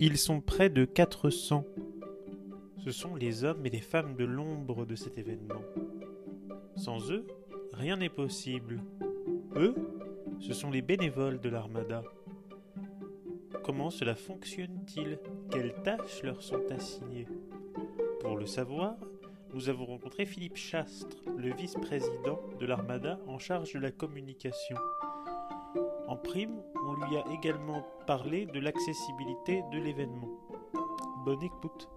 [0.00, 1.64] Ils sont près de 400.
[2.84, 5.62] Ce sont les hommes et les femmes de l'ombre de cet événement.
[6.76, 7.26] Sans eux,
[7.72, 8.80] rien n'est possible.
[9.56, 9.74] Eux,
[10.38, 12.04] ce sont les bénévoles de l'Armada.
[13.64, 15.18] Comment cela fonctionne-t-il?
[15.50, 17.26] Quelles tâches leur sont assignées?
[18.20, 18.94] Pour le savoir,
[19.52, 24.76] nous avons rencontré Philippe Chastre, le vice-président de l'Armada en charge de la communication.
[26.06, 30.30] En prime, on lui a également parlé de l'accessibilité de l'événement.
[31.26, 31.88] Bonne écoute.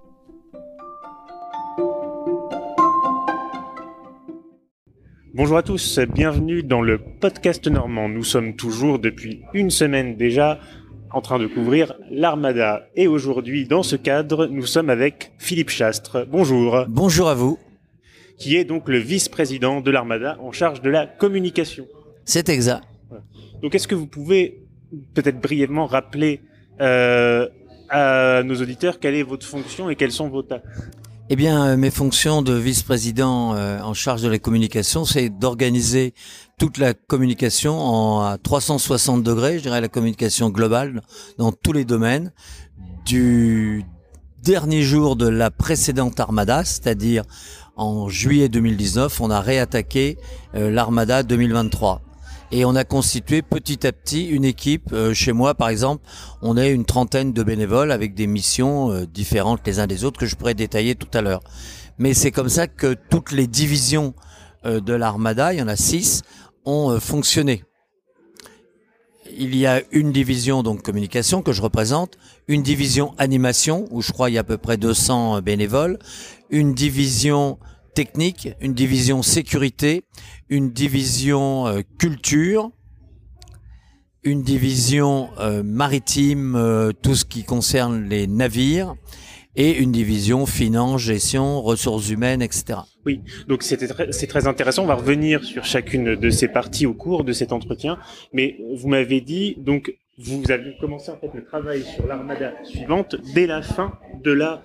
[5.34, 8.10] Bonjour à tous, bienvenue dans le podcast normand.
[8.10, 10.60] Nous sommes toujours depuis une semaine déjà
[11.12, 12.88] en train de couvrir l'Armada.
[12.96, 16.28] Et aujourd'hui, dans ce cadre, nous sommes avec Philippe Chastre.
[16.30, 16.86] Bonjour.
[16.90, 17.58] Bonjour à vous.
[18.38, 21.88] Qui est donc le vice-président de l'Armada en charge de la communication.
[22.26, 22.84] C'est exact.
[23.62, 24.62] Donc est-ce que vous pouvez
[25.14, 26.42] peut-être brièvement rappeler
[26.80, 27.48] euh,
[27.90, 30.62] à nos auditeurs quelle est votre fonction et quelles sont vos tâches.
[31.30, 36.14] Eh bien, euh, mes fonctions de vice-président euh, en charge de la communication, c'est d'organiser
[36.58, 41.02] toute la communication en à 360 degrés, je dirais la communication globale
[41.38, 42.34] dans tous les domaines,
[43.06, 43.84] du
[44.44, 47.24] dernier jour de la précédente armada, c'est-à-dire
[47.76, 50.18] en juillet 2019, on a réattaqué
[50.54, 52.02] l'armada 2023
[52.52, 54.92] et on a constitué petit à petit une équipe.
[54.92, 56.06] Euh, chez moi, par exemple,
[56.42, 60.20] on est une trentaine de bénévoles avec des missions euh, différentes les uns des autres
[60.20, 61.42] que je pourrais détailler tout à l'heure.
[61.98, 64.14] Mais c'est comme ça que toutes les divisions
[64.66, 66.24] euh, de l'armada, il y en a six,
[66.66, 67.64] ont fonctionné.
[69.36, 72.18] Il y a une division donc communication que je représente,
[72.48, 75.98] une division animation où je crois il y a à peu près 200 bénévoles,
[76.50, 77.58] une division
[77.94, 80.04] technique, une division sécurité,
[80.50, 82.72] une division euh, culture,
[84.24, 88.96] une division euh, maritime, euh, tout ce qui concerne les navires,
[89.56, 92.80] et une division finance, gestion, ressources humaines, etc.
[93.06, 94.84] Oui, donc c'est très intéressant.
[94.84, 97.98] On va revenir sur chacune de ces parties au cours de cet entretien.
[98.32, 103.16] Mais vous m'avez dit, donc, vous avez commencé en fait le travail sur l'armada suivante
[103.34, 104.62] dès la fin de la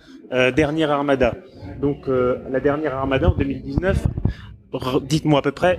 [0.52, 1.34] dernière armada.
[1.80, 4.06] Donc, la dernière armada en 2019,
[5.02, 5.78] dites-moi à peu près,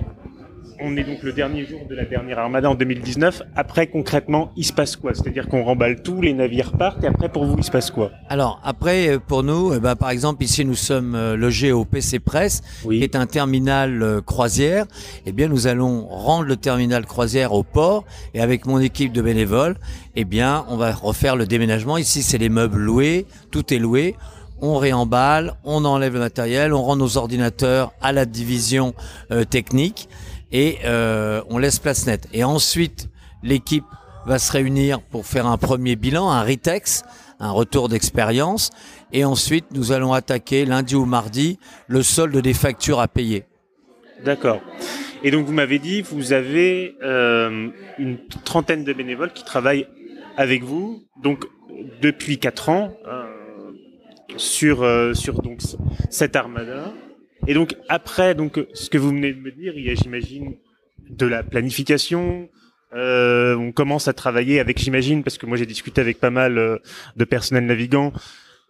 [0.80, 3.42] on est donc le dernier jour de la dernière armada en 2019.
[3.56, 5.14] Après, concrètement, il se passe quoi?
[5.14, 8.10] C'est-à-dire qu'on remballe tout, les navires partent, et après, pour vous, il se passe quoi?
[8.28, 11.84] Alors, après, euh, pour nous, eh ben, par exemple, ici, nous sommes euh, logés au
[11.84, 14.86] PC Press, qui est un terminal euh, croisière.
[15.26, 19.22] Eh bien, nous allons rendre le terminal croisière au port, et avec mon équipe de
[19.22, 19.76] bénévoles,
[20.16, 21.96] eh bien, on va refaire le déménagement.
[21.96, 24.16] Ici, c'est les meubles loués, tout est loué
[24.60, 28.94] on réemballe, on enlève le matériel, on rend nos ordinateurs à la division
[29.30, 30.08] euh, technique
[30.52, 32.28] et euh, on laisse place nette.
[32.32, 33.08] Et ensuite,
[33.42, 33.84] l'équipe
[34.26, 37.02] va se réunir pour faire un premier bilan, un retex,
[37.40, 38.70] un retour d'expérience.
[39.12, 43.44] Et ensuite, nous allons attaquer lundi ou mardi le solde des factures à payer.
[44.24, 44.60] D'accord.
[45.22, 49.86] Et donc, vous m'avez dit, vous avez euh, une trentaine de bénévoles qui travaillent
[50.36, 51.44] avec vous, donc
[52.00, 52.92] depuis quatre ans
[54.36, 55.60] sur euh, sur donc
[56.10, 56.92] cette armada.
[57.48, 60.54] Et donc après donc ce que vous venez de me dire, il y a j'imagine
[61.08, 62.48] de la planification.
[62.94, 66.58] Euh, on commence à travailler avec j'imagine parce que moi j'ai discuté avec pas mal
[66.58, 66.76] euh,
[67.16, 68.12] de personnel navigant.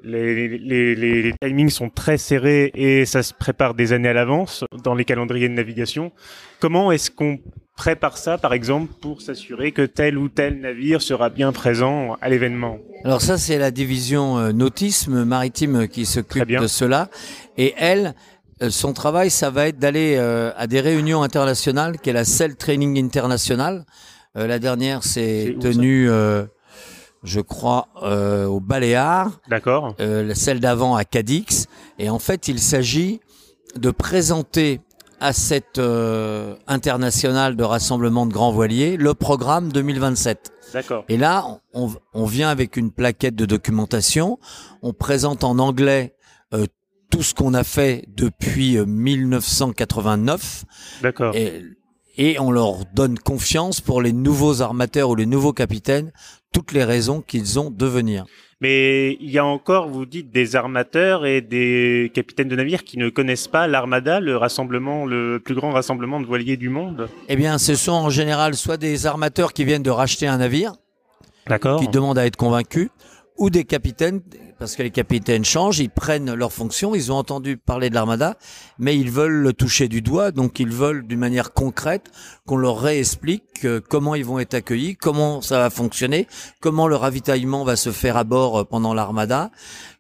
[0.05, 4.65] Les, les, les, timings sont très serrés et ça se prépare des années à l'avance
[4.85, 6.13] dans les calendriers de navigation.
[6.61, 7.41] Comment est-ce qu'on
[7.77, 12.29] prépare ça, par exemple, pour s'assurer que tel ou tel navire sera bien présent à
[12.29, 12.79] l'événement?
[13.05, 17.11] Alors ça, c'est la division euh, nautisme maritime qui s'occupe de cela.
[17.57, 18.15] Et elle,
[18.71, 22.57] son travail, ça va être d'aller euh, à des réunions internationales, qui est la Cell
[22.57, 23.85] Training International.
[24.35, 26.09] la dernière s'est tenue,
[27.25, 29.41] je crois, au Baléares.
[29.49, 29.95] D'accord.
[30.35, 31.67] celle d'avant à Cadix.
[31.99, 33.21] Et en fait, il s'agit
[33.77, 34.81] de présenter
[35.21, 40.53] à cette euh, internationale de rassemblement de grands voiliers le programme 2027.
[40.73, 41.05] D'accord.
[41.09, 44.39] Et là, on, on, vient avec une plaquette de documentation,
[44.83, 46.15] on présente en anglais
[46.55, 46.67] euh,
[47.11, 50.65] tout ce qu'on a fait depuis 1989.
[50.65, 51.35] Euh, D'accord.
[51.35, 51.63] Et,
[52.17, 56.13] et on leur donne confiance pour les nouveaux armateurs ou les nouveaux capitaines,
[56.53, 58.25] toutes les raisons qu'ils ont de venir.
[58.61, 62.99] Mais il y a encore, vous dites, des armateurs et des capitaines de navires qui
[62.99, 67.09] ne connaissent pas l'Armada, le rassemblement, le plus grand rassemblement de voiliers du monde.
[67.29, 70.73] Eh bien, ce sont en général soit des armateurs qui viennent de racheter un navire,
[71.79, 72.89] qui demandent à être convaincus,
[73.39, 74.21] ou des capitaines,
[74.59, 78.37] parce que les capitaines changent, ils prennent leurs fonctions, ils ont entendu parler de l'armada,
[78.79, 82.11] mais ils veulent le toucher du doigt, donc ils veulent d'une manière concrète
[82.47, 86.27] qu'on leur réexplique euh, comment ils vont être accueillis, comment ça va fonctionner,
[86.61, 89.53] comment le ravitaillement va se faire à bord euh, pendant l'armada,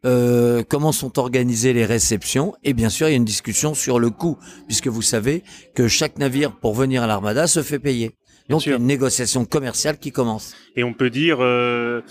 [0.05, 4.01] euh, comment sont organisées les réceptions, et bien sûr il y a une discussion sur
[4.01, 4.37] le coût,
[4.67, 5.45] puisque vous savez
[5.77, 8.17] que chaque navire pour venir à l'armada se fait payer.
[8.49, 10.55] Donc il y a une négociation commerciale qui commence.
[10.75, 11.39] Et on peut dire...
[11.41, 12.03] Euh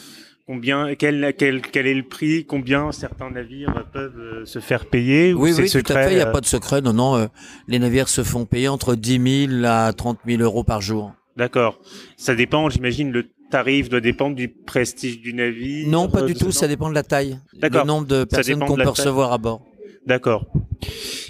[0.47, 5.33] combien, quel, quel, quel est le prix, combien certains navires peuvent euh, se faire payer
[5.33, 6.11] Oui, oui, tout à fait.
[6.13, 6.81] Il n'y a euh pas de secret.
[6.81, 7.17] Non, non.
[7.17, 7.27] Euh,
[7.67, 11.11] les navires se font payer entre 10 000 à 30 000 euros par jour.
[11.35, 11.79] D'accord.
[12.15, 15.87] Ça dépend, j'imagine, le tarif doit dépendre du prestige du navire.
[15.87, 16.51] Non, pas du tout.
[16.51, 17.39] Ça dépend de la taille.
[17.61, 19.61] Le nombre de personnes qu'on peut recevoir à bord.
[20.07, 20.45] D'accord.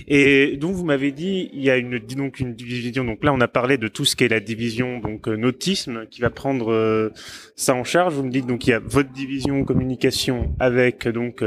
[0.07, 3.41] Et donc vous m'avez dit il y a une donc une division donc là on
[3.41, 6.71] a parlé de tout ce qui est la division donc euh, nautisme qui va prendre
[6.71, 7.09] euh,
[7.55, 8.13] ça en charge.
[8.13, 11.43] Vous me dites donc il y a votre division communication avec donc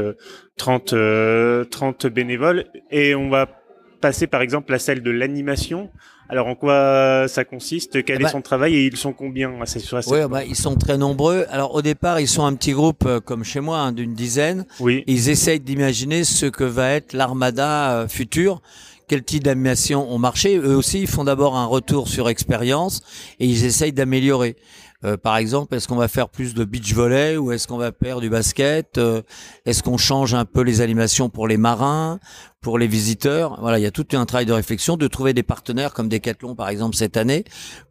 [0.57, 3.60] 30 euh, 30 bénévoles et on va
[4.01, 5.89] passer par exemple à celle de l'animation
[6.31, 8.05] alors en quoi ça consiste?
[8.05, 8.73] Quel eh est ben son travail?
[8.75, 9.65] Et ils sont combien à
[10.07, 11.45] Oui, bah, ils sont très nombreux.
[11.49, 14.65] Alors au départ, ils sont un petit groupe euh, comme chez moi, hein, d'une dizaine.
[14.79, 15.03] Oui.
[15.07, 18.61] Ils essayent d'imaginer ce que va être l'armada euh, future
[19.09, 20.55] quel type d'animation ont marché?
[20.55, 23.01] Eux aussi, ils font d'abord un retour sur expérience
[23.41, 24.55] et ils essayent d'améliorer.
[25.03, 27.91] Euh, par exemple, est-ce qu'on va faire plus de beach volley ou est-ce qu'on va
[27.91, 29.21] faire du basket euh,
[29.65, 32.19] Est-ce qu'on change un peu les animations pour les marins,
[32.61, 33.59] pour les visiteurs?
[33.61, 36.55] Voilà, il y a tout un travail de réflexion, de trouver des partenaires comme Decathlon
[36.55, 37.43] par exemple cette année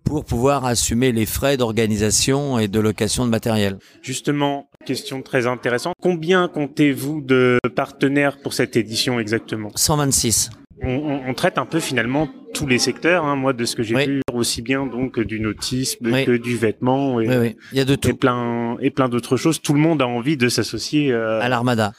[0.05, 3.79] pour pouvoir assumer les frais d'organisation et de location de matériel.
[4.03, 5.95] Justement, question très intéressante.
[6.01, 9.71] Combien comptez-vous de partenaires pour cette édition exactement?
[9.75, 10.51] 126
[10.83, 13.25] on, traite un peu finalement tous les secteurs.
[13.25, 17.21] Hein, moi, de ce que j'ai vu, aussi bien donc du nautisme que du vêtement.
[17.21, 18.09] Et, Il y a de tout.
[18.09, 19.61] Et plein et plein d'autres choses.
[19.61, 21.93] Tout le monde a envie de s'associer euh, à l'armada.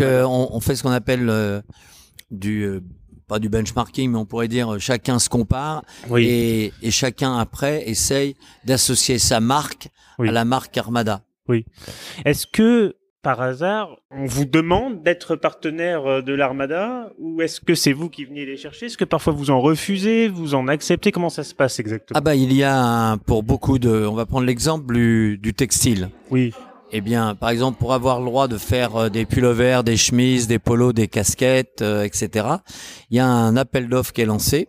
[0.00, 1.60] Euh, on, fait ce qu'on appelle euh,
[2.30, 2.80] du
[3.26, 5.82] pas du benchmarking, mais on pourrait dire chacun se compare
[6.16, 9.88] et, et, chacun après essaye d'associer sa marque
[10.20, 11.22] à la marque Armada.
[11.48, 11.64] Oui.
[12.24, 17.74] Est-ce que par hasard, on vous demande d'être partenaire euh, de l'Armada ou est-ce que
[17.74, 18.86] c'est vous qui venez les chercher?
[18.86, 21.12] Est-ce que parfois vous en refusez, vous en acceptez?
[21.12, 22.18] Comment ça se passe exactement?
[22.18, 26.10] Ah bah il y a pour beaucoup de, on va prendre l'exemple du, textile.
[26.30, 26.52] Oui.
[26.90, 30.48] Eh bien, par exemple, pour avoir le droit de faire euh, des pullovers, des chemises,
[30.48, 32.46] des polos, des casquettes, euh, etc.,
[33.10, 34.68] il y a un appel d'offres qui est lancé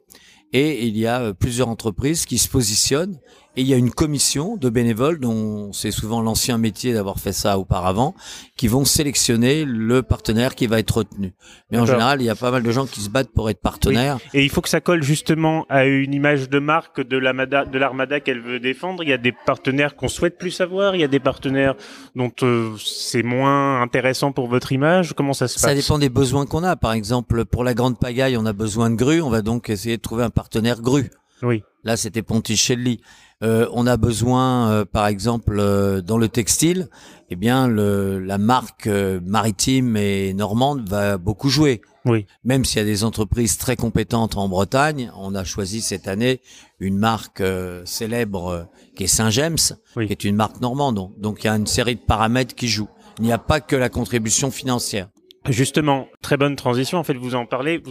[0.51, 3.17] et il y a plusieurs entreprises qui se positionnent
[3.55, 7.33] et il y a une commission de bénévoles, dont c'est souvent l'ancien métier d'avoir fait
[7.33, 8.15] ça auparavant,
[8.57, 11.33] qui vont sélectionner le partenaire qui va être retenu.
[11.69, 13.61] Mais en général, il y a pas mal de gens qui se battent pour être
[13.61, 14.17] partenaires.
[14.33, 17.77] Et il faut que ça colle justement à une image de marque de l'armada, de
[17.77, 19.03] l'armada qu'elle veut défendre.
[19.03, 20.95] Il y a des partenaires qu'on souhaite plus savoir.
[20.95, 21.75] Il y a des partenaires
[22.15, 25.13] dont euh, c'est moins intéressant pour votre image.
[25.13, 25.63] Comment ça se passe?
[25.63, 26.75] Ça dépend des besoins qu'on a.
[26.75, 29.21] Par exemple, pour la grande pagaille, on a besoin de grues.
[29.21, 31.11] On va donc essayer de trouver un partenaire grue.
[31.43, 31.63] Oui.
[31.83, 33.01] Là, c'était Ponticelli.
[33.43, 36.87] Euh, on a besoin, euh, par exemple, euh, dans le textile,
[37.29, 41.81] eh bien, le, la marque maritime et normande va beaucoup jouer.
[42.05, 42.25] Oui.
[42.43, 46.41] Même s'il y a des entreprises très compétentes en Bretagne, on a choisi cette année
[46.79, 47.41] une marque
[47.85, 49.57] célèbre qui est Saint-James,
[49.95, 51.11] qui est une marque normande.
[51.17, 52.89] Donc, il y a une série de paramètres qui jouent.
[53.19, 55.07] Il n'y a pas que la contribution financière.
[55.49, 56.97] Justement, très bonne transition.
[56.97, 57.81] En fait, vous en parlez.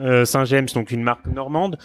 [0.00, 1.78] Euh, Saint-James, donc une marque normande.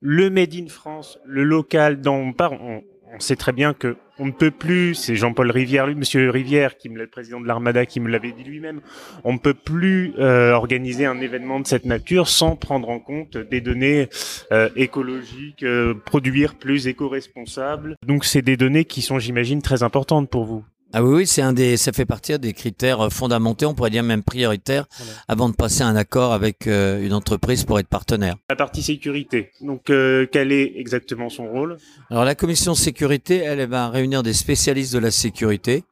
[0.00, 2.82] Le Made in France, le local dont on parle, on,
[3.18, 4.94] sait très bien que on ne peut plus.
[4.94, 8.30] C'est Jean-Paul Rivière, lui, Monsieur Rivière, qui me le président de l'Armada, qui me l'avait
[8.30, 8.80] dit lui-même.
[9.24, 13.36] On ne peut plus euh, organiser un événement de cette nature sans prendre en compte
[13.36, 14.08] des données
[14.52, 15.64] euh, écologiques,
[16.04, 17.96] produire plus éco-responsable.
[18.06, 20.64] Donc, c'est des données qui sont, j'imagine, très importantes pour vous.
[20.92, 23.90] Ah oui, oui, c'est un des, ça fait partie des critères euh, fondamentaux, on pourrait
[23.90, 24.86] dire même prioritaires,
[25.28, 28.34] avant de passer un accord avec euh, une entreprise pour être partenaire.
[28.48, 29.52] La partie sécurité.
[29.60, 31.76] Donc, euh, quel est exactement son rôle?
[32.10, 35.84] Alors, la commission sécurité, elle, elle va réunir des spécialistes de la sécurité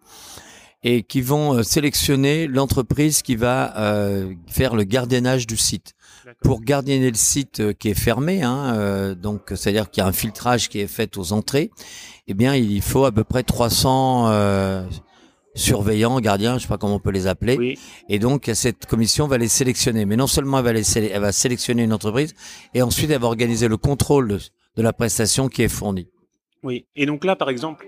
[0.82, 3.74] et qui vont sélectionner l'entreprise qui va
[4.46, 5.94] faire le gardiennage du site.
[6.42, 10.68] Pour gardienner le site qui est fermé, hein, donc c'est-à-dire qu'il y a un filtrage
[10.68, 11.70] qui est fait aux entrées,
[12.28, 14.84] eh bien, il faut à peu près 300 euh,
[15.54, 17.78] surveillants, gardiens, je sais pas comment on peut les appeler.
[18.10, 20.04] Et donc, cette commission va les sélectionner.
[20.04, 22.34] Mais non seulement elle va, les elle va sélectionner une entreprise,
[22.74, 24.28] et ensuite elle va organiser le contrôle
[24.76, 26.08] de, la prestation qui est fournie.
[26.62, 26.84] Oui.
[26.94, 27.86] Et donc là, par exemple,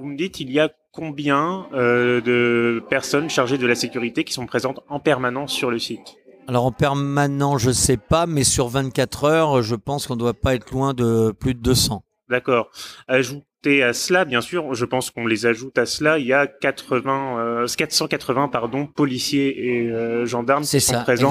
[0.00, 4.32] vous me dites, il y a combien euh, de personnes chargées de la sécurité qui
[4.32, 6.16] sont présentes en permanence sur le site?
[6.48, 10.32] Alors en permanent, je sais pas, mais sur 24 heures, je pense qu'on ne doit
[10.32, 12.02] pas être loin de plus de 200.
[12.30, 12.70] D'accord.
[13.06, 16.18] Ajouter à cela, bien sûr, je pense qu'on les ajoute à cela.
[16.18, 21.30] Il y a 80, 480 euh, pardon, policiers et euh, gendarmes qui sont présents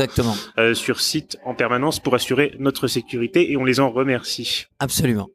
[0.59, 4.65] euh, sur site en permanence pour assurer notre sécurité et on les en remercie.
[4.79, 5.29] Absolument.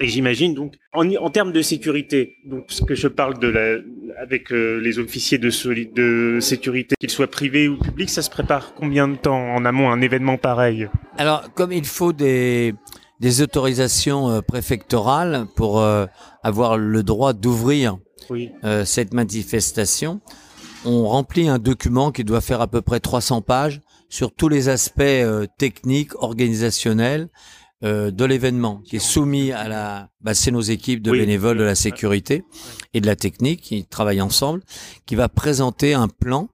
[0.00, 3.78] Et j'imagine donc en, en termes de sécurité, donc ce que je parle de la,
[4.22, 5.50] avec les officiers de,
[5.94, 9.90] de sécurité, qu'ils soient privés ou publics, ça se prépare combien de temps en amont
[9.90, 10.88] un événement pareil?
[11.16, 12.74] Alors comme il faut des
[13.20, 16.06] des autorisations euh, préfectorales pour euh,
[16.42, 17.98] avoir le droit d'ouvrir
[18.64, 20.20] euh, cette manifestation.
[20.84, 24.68] On remplit un document qui doit faire à peu près 300 pages sur tous les
[24.68, 25.02] aspects
[25.58, 27.28] techniques, organisationnels
[27.82, 30.10] de l'événement, qui est soumis à la.
[30.20, 32.42] Bah, c'est nos équipes de bénévoles de la sécurité
[32.92, 34.62] et de la technique qui travaillent ensemble,
[35.06, 36.48] qui va présenter un plan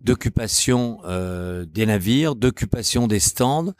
[0.00, 1.00] d'occupation
[1.72, 3.72] des navires, d'occupation des stands,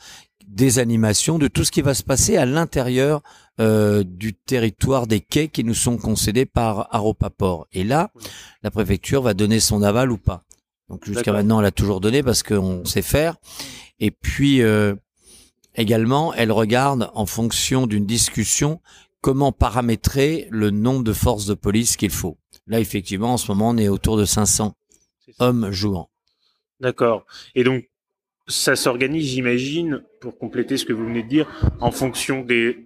[0.47, 3.23] des animations, de tout ce qui va se passer à l'intérieur
[3.61, 7.67] euh, du territoire des quais qui nous sont concédés par Aropaport.
[7.73, 8.11] Et là,
[8.63, 10.45] la préfecture va donner son aval ou pas.
[10.89, 13.37] Donc jusqu'à maintenant, elle a toujours donné parce qu'on sait faire.
[13.99, 14.95] Et puis euh,
[15.77, 18.81] également, elle regarde en fonction d'une discussion
[19.21, 22.39] comment paramétrer le nombre de forces de police qu'il faut.
[22.67, 24.75] Là, effectivement, en ce moment, on est autour de 500
[25.39, 26.11] hommes jouant.
[26.81, 27.27] D'accord.
[27.55, 27.89] Et donc,
[28.49, 31.49] ça s'organise, j'imagine, pour compléter ce que vous venez de dire,
[31.81, 32.86] en fonction des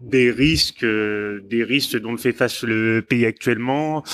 [0.00, 4.04] des risques, euh, des risques dont fait face le pays actuellement,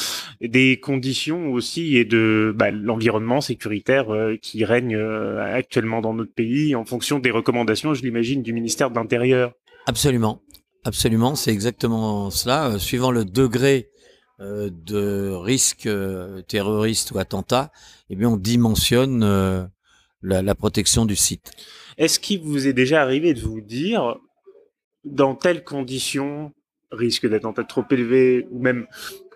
[0.41, 6.33] des conditions aussi et de bah, l'environnement sécuritaire euh, qui règne euh, actuellement dans notre
[6.33, 9.53] pays, en fonction des recommandations, je l'imagine, du ministère de l'Intérieur.
[9.87, 10.41] Absolument,
[10.85, 12.79] absolument, c'est exactement cela.
[12.79, 13.91] suivant le degré
[14.41, 15.89] de risque
[16.49, 17.71] terroriste ou attentat,
[18.11, 19.71] eh bien on dimensionne
[20.23, 21.53] la, protection du site.
[21.99, 24.17] Est-ce qu'il vous est déjà arrivé de vous dire,
[25.05, 26.53] dans telles conditions,
[26.91, 28.87] risque d'attentat trop élevé, ou même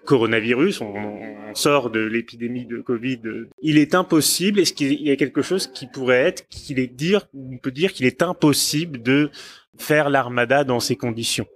[0.04, 3.20] coronavirus, on, sort de l'épidémie de Covid,
[3.62, 7.26] il est impossible, est-ce qu'il y a quelque chose qui pourrait être, qu'il est dire,
[7.34, 9.30] on peut dire qu'il est impossible de
[9.76, 11.46] faire l'armada dans ces conditions?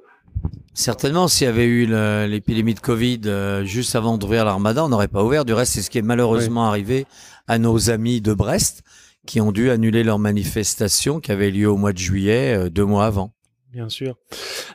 [0.75, 1.87] Certainement, s'il y avait eu
[2.26, 5.45] l'épidémie de Covid euh, juste avant d'ouvrir l'armada, on n'aurait pas ouvert.
[5.45, 7.04] Du reste, c'est ce qui est malheureusement arrivé
[7.47, 8.83] à nos amis de Brest
[9.26, 12.85] qui ont dû annuler leur manifestation qui avait lieu au mois de juillet, euh, deux
[12.85, 13.33] mois avant.
[13.72, 14.16] Bien sûr.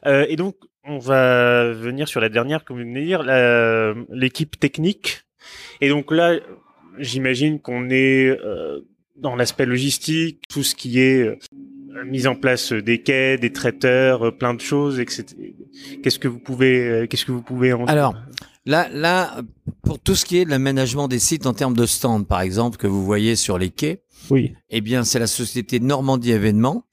[0.05, 3.23] Euh, et donc, on va venir sur la dernière, comme vous venez de dire,
[4.09, 5.23] l'équipe technique.
[5.81, 6.35] Et donc là,
[6.97, 8.81] j'imagine qu'on est euh,
[9.15, 11.37] dans l'aspect logistique, tout ce qui est euh,
[12.05, 15.25] mise en place des quais, des traiteurs, plein de choses, etc.
[16.01, 18.15] Qu'est-ce que vous pouvez, qu'est-ce que vous pouvez en Alors,
[18.65, 19.41] là, là,
[19.83, 22.77] pour tout ce qui est de l'aménagement des sites en termes de stands, par exemple,
[22.77, 24.53] que vous voyez sur les quais, oui.
[24.69, 26.85] Eh bien, c'est la société Normandie Événements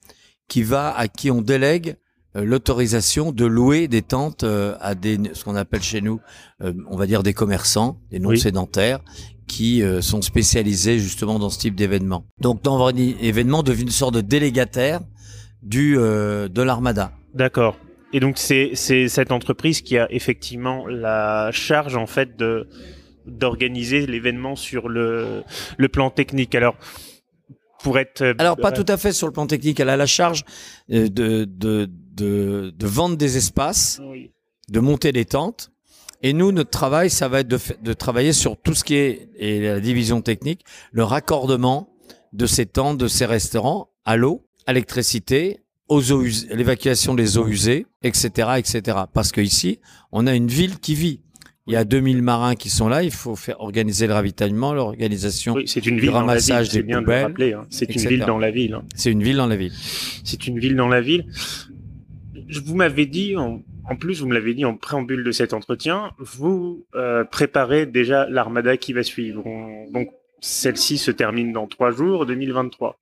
[0.47, 1.97] qui va, à qui on délègue
[2.35, 6.19] euh, l'autorisation de louer des tentes euh, à des, ce qu'on appelle chez nous,
[6.61, 8.99] euh, on va dire des commerçants, des non-sédentaires,
[9.47, 12.25] qui sont spécialisés justement dans ce type d'événement.
[12.41, 15.01] Donc, Normandie Événements devient une sorte de délégataire
[15.61, 17.11] du de l'armada.
[17.35, 17.77] D'accord.
[18.11, 22.67] Et donc c'est c'est cette entreprise qui a effectivement la charge en fait de
[23.27, 25.43] d'organiser l'événement sur le
[25.77, 26.55] le plan technique.
[26.55, 26.75] Alors
[27.93, 28.21] être.
[28.21, 29.79] Euh, Alors pas tout à fait sur le plan technique.
[29.79, 30.43] Elle a la charge
[30.91, 34.01] euh, de de de, de vendre des espaces,
[34.69, 35.71] de monter des tentes.
[36.21, 39.29] Et nous, notre travail, ça va être de, de travailler sur tout ce qui est
[39.37, 40.61] et la division technique,
[40.91, 41.89] le raccordement
[42.33, 47.47] de ces tentes, de ces restaurants à l'eau, à l'électricité, aux eaux l'évacuation des eaux
[47.47, 48.97] usées, etc., etc.
[49.13, 49.79] Parce que ici,
[50.11, 51.21] on a une ville qui vit.
[51.67, 53.01] Il y a 2000 marins qui sont là.
[53.01, 57.33] Il faut faire organiser le ravitaillement, l'organisation oui, c'est une ville ramassage des bien poubelles.
[57.35, 57.65] De hein.
[57.71, 58.73] C'est une ville dans la ville.
[58.75, 58.83] Hein.
[58.93, 59.73] C'est une ville dans la ville.
[60.23, 61.25] C'est une ville dans la ville.
[62.63, 63.63] Vous m'avez dit, en,
[63.99, 68.77] plus, vous me l'avez dit en préambule de cet entretien, vous euh, préparez déjà l'armada
[68.77, 69.43] qui va suivre.
[69.91, 70.09] donc,
[70.41, 72.99] celle-ci se termine dans trois jours, 2023.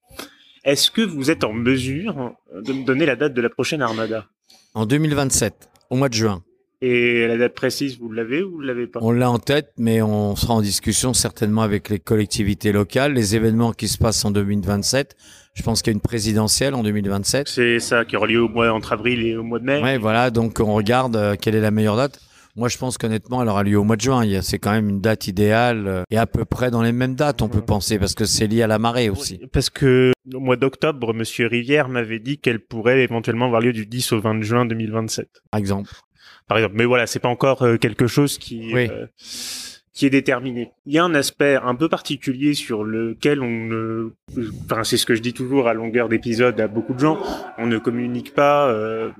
[0.64, 4.28] Est-ce que vous êtes en mesure de me donner la date de la prochaine armada?
[4.74, 6.42] En 2027, au mois de juin.
[6.86, 9.00] Et la date précise, vous l'avez ou vous l'avez pas?
[9.02, 13.38] On l'a en tête, mais on sera en discussion certainement avec les collectivités locales, les
[13.38, 15.16] événements qui se passent en 2027.
[15.54, 17.48] Je pense qu'il y a une présidentielle en 2027.
[17.48, 19.82] C'est ça qui aura lieu au mois entre avril et au mois de mai.
[19.82, 20.30] Ouais, voilà.
[20.30, 22.20] Donc on regarde euh, quelle est la meilleure date.
[22.58, 24.42] Moi, je pense qu'honnêtement, elle aura lieu au mois de juin.
[24.42, 27.42] C'est quand même une date idéale euh, et à peu près dans les mêmes dates,
[27.42, 29.40] on peut penser, parce que c'est lié à la marée aussi.
[29.54, 33.86] Parce que au mois d'octobre, Monsieur Rivière m'avait dit qu'elle pourrait éventuellement avoir lieu du
[33.86, 35.30] 10 au 20 juin 2027.
[35.50, 35.94] Par exemple
[36.48, 36.76] par exemple.
[36.78, 39.08] Mais voilà, c'est pas encore euh, quelque chose qui euh,
[39.94, 40.72] qui est déterminé.
[40.86, 44.10] Il y a un aspect un peu particulier sur lequel on ne,
[44.66, 47.20] enfin c'est ce que je dis toujours à longueur d'épisode à beaucoup de gens,
[47.58, 48.68] on ne communique pas.
[48.70, 49.12] Euh,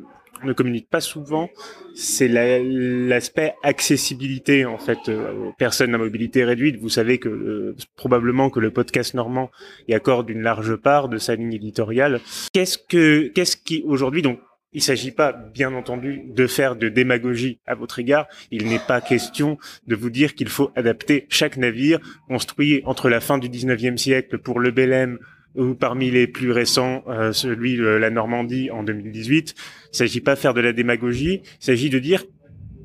[0.44, 1.50] ne communique pas souvent,
[1.96, 6.78] c'est l'aspect accessibilité en fait aux personnes à mobilité réduite.
[6.82, 9.52] Vous savez que probablement que le podcast normand
[9.88, 12.20] y accorde une large part de sa ligne éditoriale.
[12.52, 14.40] Qu'est-ce que qu'est-ce qui aujourd'hui donc
[14.74, 18.28] il ne s'agit pas, bien entendu, de faire de démagogie à votre égard.
[18.52, 23.20] Il n'est pas question de vous dire qu'il faut adapter chaque navire construit entre la
[23.20, 25.20] fin du 19e siècle pour le Belém
[25.56, 29.54] ou parmi les plus récents, euh, celui de la Normandie en 2018.
[29.56, 31.42] Il ne s'agit pas de faire de la démagogie.
[31.44, 32.24] Il s'agit de dire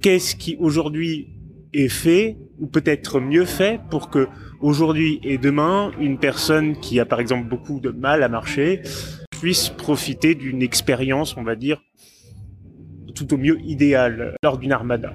[0.03, 1.29] qu'est-ce qui aujourd'hui
[1.73, 4.29] est fait ou peut-être mieux fait pour que
[4.61, 8.83] aujourd'hui et demain, une personne qui a par exemple beaucoup de mal à marcher
[9.41, 11.81] puisse profiter d'une expérience, on va dire,
[13.15, 15.13] tout au mieux idéale lors d'une armada.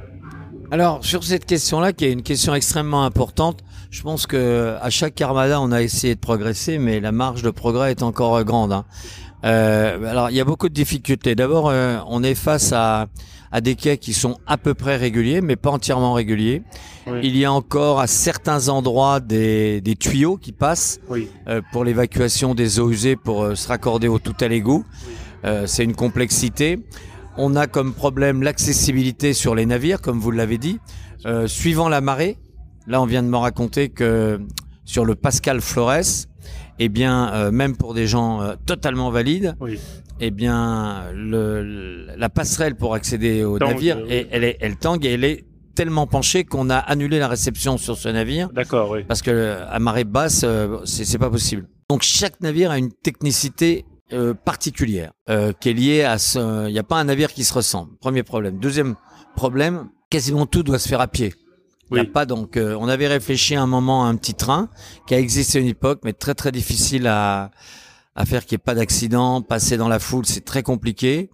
[0.71, 5.19] Alors sur cette question-là, qui est une question extrêmement importante, je pense que à chaque
[5.21, 8.73] armada, on a essayé de progresser, mais la marge de progrès est encore grande.
[8.73, 8.85] Hein.
[9.45, 11.35] Euh, alors il y a beaucoup de difficultés.
[11.35, 13.07] D'abord, euh, on est face à,
[13.53, 16.63] à des quais qui sont à peu près réguliers, mais pas entièrement réguliers.
[17.21, 20.99] Il y a encore à certains endroits des, des tuyaux qui passent
[21.47, 24.85] euh, pour l'évacuation des eaux usées pour euh, se raccorder au tout à l'égout.
[25.45, 26.79] Euh, c'est une complexité.
[27.37, 30.79] On a comme problème l'accessibilité sur les navires, comme vous l'avez dit,
[31.45, 32.37] suivant la marée.
[32.87, 34.39] Là, on vient de me raconter que
[34.83, 36.27] sur le Pascal Flores,
[36.77, 39.55] eh bien, même pour des gens totalement valides,
[40.19, 45.23] eh bien, le, la passerelle pour accéder au navire, elle, est, elle tangue et elle
[45.23, 48.49] est tellement penché qu'on a annulé la réception sur ce navire.
[48.53, 49.03] D'accord, oui.
[49.07, 51.67] Parce que à marée basse, euh, c'est pas possible.
[51.89, 56.67] Donc chaque navire a une technicité euh, particulière euh, qui est liée à ce.
[56.67, 57.95] Il n'y a pas un navire qui se ressemble.
[57.99, 58.59] Premier problème.
[58.59, 58.95] Deuxième
[59.35, 61.33] problème, quasiment tout doit se faire à pied.
[61.91, 62.57] Il a pas donc.
[62.57, 64.69] on avait réfléchi à un moment à un petit train
[65.05, 67.51] qui a existé à une époque, mais très très difficile à
[68.15, 69.41] à faire qu'il n'y ait pas d'accident.
[69.41, 71.29] Passer dans la foule, c'est très compliqué.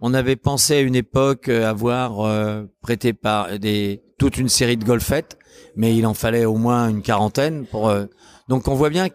[0.00, 4.76] On avait pensé à une époque euh, avoir euh, prêté par des toute une série
[4.76, 5.38] de golfettes,
[5.76, 7.88] mais il en fallait au moins une quarantaine pour.
[7.88, 8.06] Euh,
[8.48, 9.08] donc on voit bien.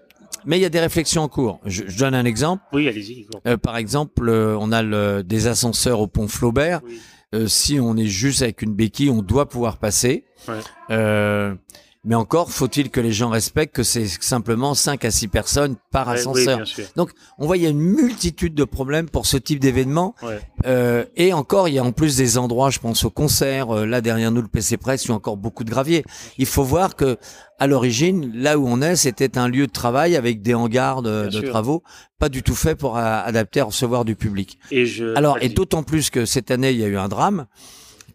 [0.45, 1.59] Mais il y a des réflexions en cours.
[1.65, 2.63] Je, donne un exemple.
[2.71, 3.27] Oui, allez-y.
[3.61, 6.79] par exemple, on a le, des ascenseurs au pont Flaubert.
[7.47, 10.23] si on est juste avec une béquille, on doit pouvoir passer.
[10.47, 10.61] Ouais.
[12.03, 16.07] Mais encore, faut-il que les gens respectent que c'est simplement 5 à 6 personnes par
[16.09, 16.63] ascenseur.
[16.95, 20.15] Donc, on voit, il y a une multitude de problèmes pour ce type d'événement.
[20.65, 23.85] Euh, et encore, il y a en plus des endroits, je pense au concert, euh,
[23.85, 26.03] là derrière nous, le PC Press, il y a encore beaucoup de graviers.
[26.37, 27.17] Il faut voir que,
[27.59, 31.41] à l'origine, là où on est, c'était un lieu de travail avec des hangars de,
[31.41, 31.83] travaux,
[32.19, 34.59] pas du tout fait pour adapter à recevoir du public.
[34.71, 35.15] Et je...
[35.15, 37.47] Alors, et d'autant plus que cette année, il y a eu un drame,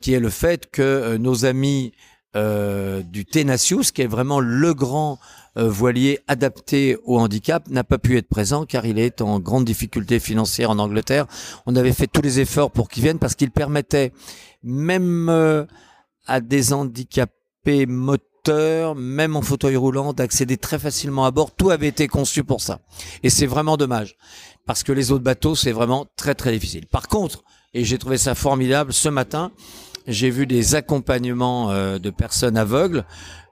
[0.02, 1.92] qui est le fait que euh, nos amis
[2.34, 5.18] euh, du Tenasius, qui est vraiment le grand
[5.58, 9.66] euh, voilier adapté au handicap, n'a pas pu être présent car il est en grande
[9.66, 11.26] difficulté financière en Angleterre.
[11.66, 14.12] On avait fait tous les efforts pour qu'il vienne parce qu'il permettait
[14.62, 15.64] même euh,
[16.26, 21.50] à des handicapés moteurs, même en fauteuil roulant, d'accéder très facilement à bord.
[21.50, 22.80] Tout avait été conçu pour ça.
[23.22, 24.16] Et c'est vraiment dommage
[24.64, 26.86] parce que les autres bateaux, c'est vraiment très très difficile.
[26.86, 29.50] Par contre, et j'ai trouvé ça formidable ce matin,
[30.06, 33.04] j'ai vu des accompagnements euh, de personnes aveugles,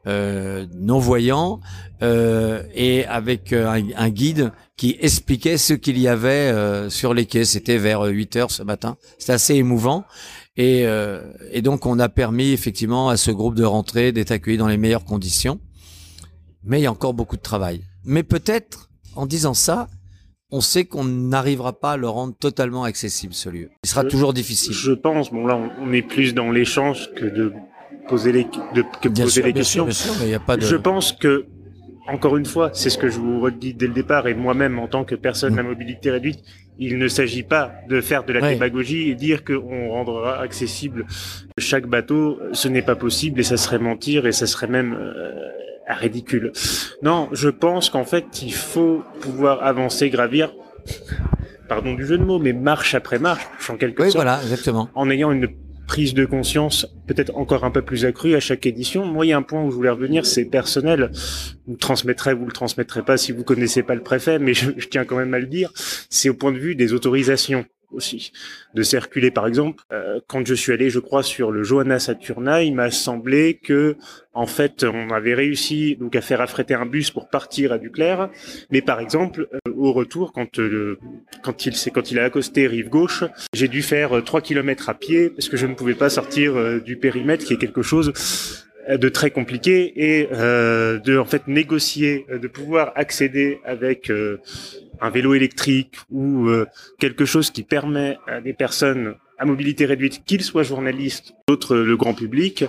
[0.07, 1.61] euh, non-voyants,
[2.03, 7.45] euh, et avec un, guide qui expliquait ce qu'il y avait sur les quais.
[7.45, 8.97] C'était vers 8 heures ce matin.
[9.19, 10.05] C'était assez émouvant.
[10.57, 10.87] Et,
[11.53, 14.79] et, donc on a permis effectivement à ce groupe de rentrer, d'être accueilli dans les
[14.79, 15.61] meilleures conditions.
[16.65, 17.83] Mais il y a encore beaucoup de travail.
[18.05, 19.89] Mais peut-être, en disant ça,
[20.53, 23.71] on sait qu'on n'arrivera pas à le rendre totalement accessible, ce lieu.
[23.85, 24.73] Il sera toujours difficile.
[24.73, 27.53] Je pense, bon là, on est plus dans l'échange que de
[28.09, 29.87] poser les, de, que poser les questions.
[30.25, 30.63] y a pas de...
[30.63, 31.47] Je pense que,
[32.11, 34.89] encore une fois, c'est ce que je vous redis dès le départ, et moi-même, en
[34.89, 35.67] tant que personne à mm.
[35.67, 36.41] mobilité réduite,
[36.79, 41.05] il ne s'agit pas de faire de la démagogie et dire qu'on rendra accessible
[41.59, 42.39] chaque bateau.
[42.53, 45.33] Ce n'est pas possible et ça serait mentir et ça serait même euh,
[45.89, 46.53] ridicule.
[47.03, 50.53] Non, je pense qu'en fait, il faut pouvoir avancer, gravir,
[51.69, 54.25] pardon du jeu de mots, mais marche après marche, en quelque oui, sorte.
[54.25, 54.89] voilà, exactement.
[54.95, 55.49] En ayant une
[55.91, 59.05] prise de conscience peut-être encore un peu plus accrue à chaque édition.
[59.05, 61.11] Moi, il y a un point où je voulais revenir, c'est personnel.
[61.67, 64.71] Vous le transmettrez, vous le transmettrez pas si vous connaissez pas le préfet, mais je
[64.89, 65.73] tiens quand même à le dire.
[66.09, 68.33] C'est au point de vue des autorisations aussi
[68.75, 69.31] de circuler.
[69.31, 72.91] Par exemple euh, quand je suis allé je crois sur le Johanna Saturna il m'a
[72.91, 73.97] semblé que
[74.33, 78.31] en fait on avait réussi donc à faire affréter un bus pour partir à Duclair.
[78.71, 80.99] Mais par exemple euh, au retour quand euh,
[81.43, 85.31] quand il quand il a accosté rive gauche j'ai dû faire 3 kilomètres à pied
[85.31, 88.13] parce que je ne pouvais pas sortir du périmètre qui est quelque chose
[88.89, 94.11] de très compliqué et de en fait négocier de pouvoir accéder avec
[95.01, 96.67] un vélo électrique ou euh,
[96.99, 101.97] quelque chose qui permet à des personnes à mobilité réduite, qu'ils soient journalistes, d'autres le
[101.97, 102.65] grand public,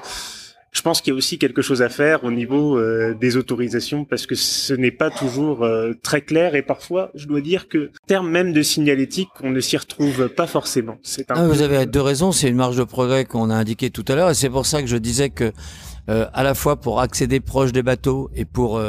[0.72, 4.06] je pense qu'il y a aussi quelque chose à faire au niveau euh, des autorisations
[4.06, 7.92] parce que ce n'est pas toujours euh, très clair et parfois, je dois dire que
[8.08, 10.98] terme même de signalétique, on ne s'y retrouve pas forcément.
[11.04, 12.32] C'est un ah, Vous avez deux raisons.
[12.32, 14.82] C'est une marge de progrès qu'on a indiqué tout à l'heure et c'est pour ça
[14.82, 15.52] que je disais que
[16.10, 18.82] euh, à la fois pour accéder proche des bateaux et pour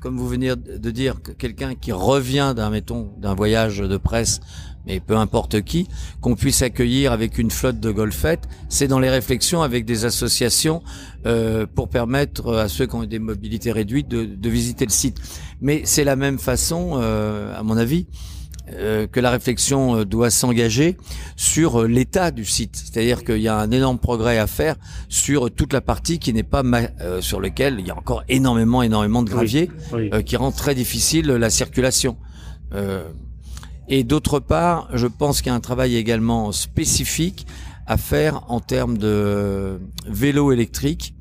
[0.00, 4.40] comme vous venez de dire, quelqu'un qui revient d'un mettons d'un voyage de presse
[4.86, 5.88] mais peu importe qui,
[6.20, 10.82] qu'on puisse accueillir avec une flotte de golfettes, c'est dans les réflexions avec des associations
[11.26, 15.18] euh, pour permettre à ceux qui ont des mobilités réduites de, visiter le site.
[15.60, 18.06] Mais c'est la même façon, euh, à mon avis,
[19.10, 20.96] que la réflexion euh, doit s'engager
[21.36, 22.76] sur l'état du site.
[22.76, 24.76] C'est-à-dire qu'il y a un énorme progrès à faire
[25.08, 26.62] sur toute la partie qui n'est pas
[27.00, 29.70] euh, sur lequel il y a encore énormément, énormément de gravier
[30.24, 32.16] qui rend très difficile la circulation.
[33.88, 37.46] Et d'autre part, je pense qu'il y a un travail également spécifique
[37.86, 41.14] à faire en termes de vélo électrique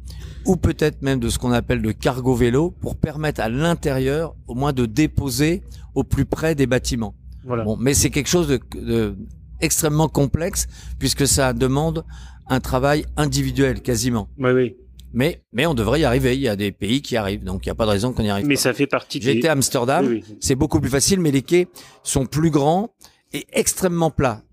[0.45, 4.55] ou peut-être même de ce qu'on appelle de cargo vélo pour permettre à l'intérieur au
[4.55, 5.63] moins de déposer
[5.95, 7.15] au plus près des bâtiments.
[7.45, 7.63] Voilà.
[7.63, 9.15] Bon, mais c'est quelque chose de, de
[9.61, 10.67] extrêmement complexe
[10.99, 12.05] puisque ça demande
[12.47, 14.29] un travail individuel quasiment.
[14.37, 14.75] Oui, oui.
[15.11, 16.35] Mais, mais on devrait y arriver.
[16.35, 18.23] Il y a des pays qui arrivent, donc il n'y a pas de raison qu'on
[18.23, 18.45] y arrive.
[18.45, 19.19] Mais ça fait partie.
[19.21, 20.19] J'étais à Amsterdam.
[20.39, 21.67] C'est beaucoup plus facile, mais les quais
[22.03, 22.93] sont plus grands
[23.33, 24.43] et extrêmement plats.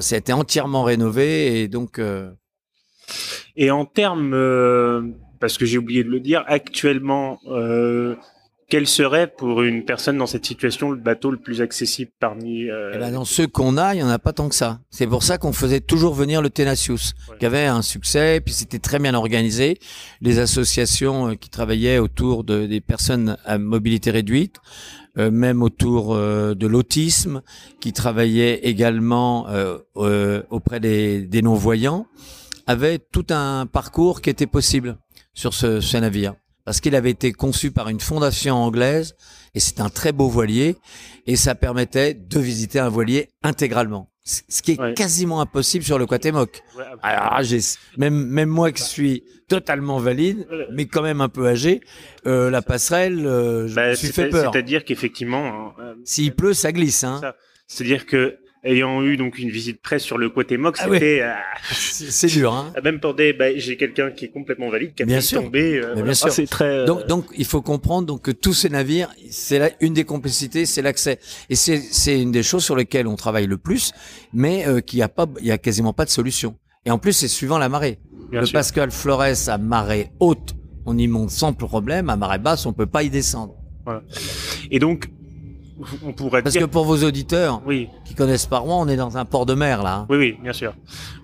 [0.00, 1.98] Ça a été entièrement rénové et donc.
[1.98, 2.30] Euh...
[3.56, 5.02] Et en termes, euh,
[5.40, 8.16] parce que j'ai oublié de le dire, actuellement, euh,
[8.68, 12.92] quel serait pour une personne dans cette situation le bateau le plus accessible parmi euh...
[12.94, 14.80] eh ben Dans ceux qu'on a, il y en a pas tant que ça.
[14.90, 18.78] C'est pour ça qu'on faisait toujours venir le Tenacious, qui avait un succès, puis c'était
[18.78, 19.78] très bien organisé.
[20.20, 24.56] Les associations euh, qui travaillaient autour de, des personnes à mobilité réduite,
[25.16, 27.40] euh, même autour euh, de l'autisme,
[27.80, 32.06] qui travaillaient également euh, auprès des, des non-voyants,
[32.66, 34.98] avaient tout un parcours qui était possible
[35.32, 36.34] sur ce, ce navire
[36.68, 39.16] parce qu'il avait été conçu par une fondation anglaise
[39.54, 40.76] et c'est un très beau voilier
[41.26, 44.10] et ça permettait de visiter un voilier intégralement.
[44.22, 46.62] Ce qui est quasiment impossible sur le Quatemoc.
[47.02, 47.60] Alors, j'ai,
[47.96, 51.80] même, même moi qui suis totalement valide, mais quand même un peu âgé,
[52.26, 54.52] euh, la passerelle, euh, je bah, me suis fait peur.
[54.52, 57.02] C'est-à-dire qu'effectivement, euh, s'il pleut, ça glisse.
[57.02, 57.22] Hein.
[57.66, 58.36] C'est-à-dire que
[58.68, 61.32] ayant eu donc une visite presse sur le côté Mox, ah c'était euh,
[61.72, 62.52] c'est dur.
[62.52, 62.72] Hein.
[62.82, 65.42] Même pour des, bah, j'ai quelqu'un qui est complètement valide, qui a bien sûr.
[65.42, 65.80] tombé.
[65.82, 66.28] Euh, bien sûr.
[66.28, 66.64] Ah, c'est très.
[66.64, 70.04] Euh, donc, donc, il faut comprendre donc que tous ces navires, c'est là une des
[70.04, 71.18] complicités, c'est l'accès.
[71.48, 73.92] Et c'est c'est une des choses sur lesquelles on travaille le plus,
[74.32, 76.56] mais qui a pas, il y a quasiment pas de solution.
[76.84, 77.98] Et en plus, c'est suivant la marée.
[78.30, 80.54] le Pascal Flores à marée haute,
[80.86, 82.10] on y monte sans problème.
[82.10, 83.54] À marée basse, on peut pas y descendre.
[83.84, 84.02] Voilà.
[84.70, 85.10] Et donc,
[86.04, 87.88] on pourrait Parce que pour vos auditeurs oui.
[88.04, 89.98] qui connaissent pas Rouen, on est dans un port de mer là.
[89.98, 90.06] Hein.
[90.10, 90.74] Oui, oui, bien sûr.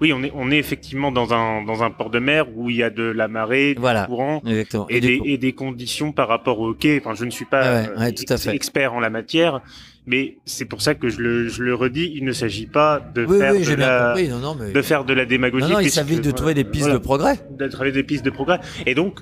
[0.01, 2.77] Oui, on est, on est effectivement dans un, dans un port de mer où il
[2.77, 6.75] y a de la marée, du courant et, des, et, des, conditions par rapport au
[6.75, 7.01] quai.
[7.05, 8.55] Enfin, je ne suis pas euh, tout à fait.
[8.55, 9.61] expert en la matière,
[10.07, 13.27] mais c'est pour ça que je le, je le redis, il ne s'agit pas de
[13.27, 14.73] faire de la, non, non, mais...
[14.73, 15.65] de faire de la démagogie.
[15.65, 17.39] Non, non il s'agit de trouver des pistes de progrès.
[17.51, 18.61] De trouver des pistes de progrès.
[18.87, 19.21] Et donc,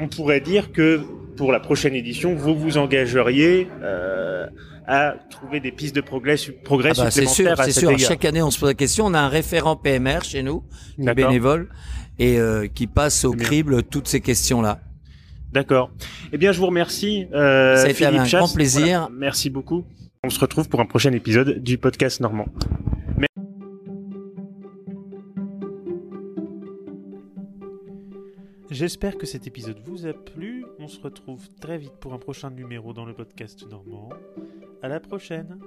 [0.00, 1.00] on pourrait dire que
[1.36, 4.46] pour la prochaine édition, vous vous engageriez euh,
[4.86, 7.98] à trouver des pistes de progrès, progrès ah bah, supplémentaires C'est sûr, sûr.
[7.98, 9.06] Chaque année, on se pose la question.
[9.06, 10.64] On a un référent PMR chez nous,
[10.96, 11.68] qui bénévole,
[12.18, 14.80] et euh, qui passe au crible toutes ces questions-là.
[15.52, 15.90] D'accord.
[16.32, 17.26] Eh bien, je vous remercie.
[17.34, 19.08] Euh, Ça a été un grand plaisir.
[19.12, 19.84] Merci beaucoup.
[20.24, 22.46] On se retrouve pour un prochain épisode du podcast Normand.
[28.72, 30.64] J'espère que cet épisode vous a plu.
[30.78, 34.08] On se retrouve très vite pour un prochain numéro dans le podcast normand.
[34.80, 35.60] À la prochaine!